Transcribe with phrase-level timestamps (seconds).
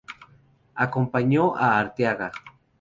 [0.73, 2.31] Acompañó a Arteaga.